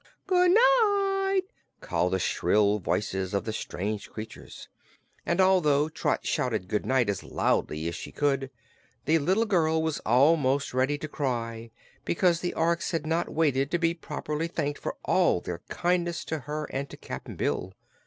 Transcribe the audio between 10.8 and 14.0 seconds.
to cry because the Orks had not waited to be